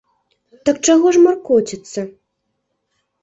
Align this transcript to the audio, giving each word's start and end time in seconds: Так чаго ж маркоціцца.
Так 0.69 0.79
чаго 0.87 1.11
ж 1.17 1.19
маркоціцца. 1.27 2.01